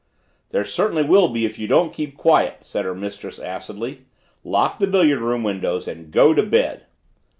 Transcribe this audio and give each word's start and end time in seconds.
"There 0.49 0.65
certainly 0.65 1.03
will 1.03 1.27
be 1.27 1.45
if 1.45 1.59
you 1.59 1.67
don't 1.67 1.93
keep 1.93 2.17
quiet," 2.17 2.63
said 2.63 2.85
her 2.85 2.95
mistress 2.95 3.37
acidly. 3.37 4.05
"Lock 4.43 4.79
the 4.79 4.87
billiard 4.87 5.19
room 5.19 5.43
windows 5.43 5.87
and 5.87 6.09
go 6.09 6.33
to 6.33 6.41
bed." 6.41 6.87